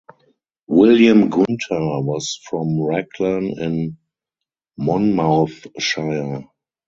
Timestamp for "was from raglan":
2.01-3.53